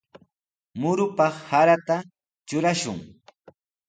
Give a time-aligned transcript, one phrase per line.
[0.81, 1.97] Murupaq sarata
[2.47, 2.97] trurashun.